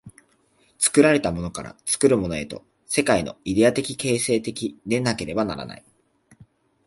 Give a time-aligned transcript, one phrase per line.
[0.79, 5.83] 作られたものから作るものへと、世界はイデヤ的形成的でなければならない。